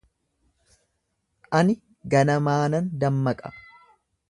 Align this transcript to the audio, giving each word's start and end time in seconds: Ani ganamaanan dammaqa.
Ani 1.59 1.77
ganamaanan 2.15 2.91
dammaqa. 3.05 3.57